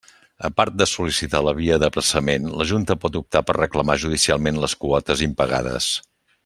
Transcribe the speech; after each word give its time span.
A 0.47 0.49
part 0.59 0.75
de 0.81 0.85
sol·licitar 0.91 1.41
la 1.47 1.53
via 1.59 1.77
d'apressament, 1.83 2.49
la 2.61 2.67
Junta 2.73 2.97
pot 3.05 3.21
optar 3.21 3.45
per 3.51 3.59
reclamar 3.61 4.01
judicialment 4.05 4.61
les 4.65 4.79
quotes 4.87 5.27
impagades. 5.31 5.97